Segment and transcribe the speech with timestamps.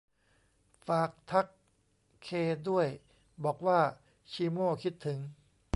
[0.87, 1.47] ฝากทัก
[2.23, 2.29] เค
[2.69, 2.87] ด้วย
[3.43, 3.79] บอกว่า
[4.31, 5.19] ชีโม่คิดถึง